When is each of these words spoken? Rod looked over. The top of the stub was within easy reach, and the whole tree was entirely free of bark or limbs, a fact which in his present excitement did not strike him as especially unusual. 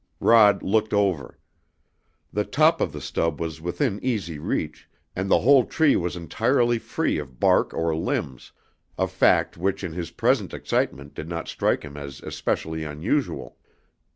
Rod 0.19 0.63
looked 0.63 0.95
over. 0.95 1.37
The 2.33 2.43
top 2.43 2.81
of 2.81 2.91
the 2.91 2.99
stub 3.01 3.39
was 3.39 3.61
within 3.61 4.03
easy 4.03 4.39
reach, 4.39 4.89
and 5.15 5.29
the 5.29 5.41
whole 5.41 5.63
tree 5.63 5.95
was 5.95 6.15
entirely 6.15 6.79
free 6.79 7.19
of 7.19 7.39
bark 7.39 7.71
or 7.71 7.95
limbs, 7.95 8.51
a 8.97 9.05
fact 9.07 9.57
which 9.57 9.83
in 9.83 9.93
his 9.93 10.09
present 10.09 10.55
excitement 10.55 11.13
did 11.13 11.29
not 11.29 11.47
strike 11.47 11.83
him 11.85 11.97
as 11.97 12.19
especially 12.21 12.83
unusual. 12.83 13.57